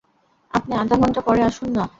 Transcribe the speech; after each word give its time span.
আপনি 0.53 0.73
আধা 0.75 0.95
ঘন্টা 0.95 1.21
পরে 1.21 1.41
আসুন 1.43 1.69
না। 1.71 1.83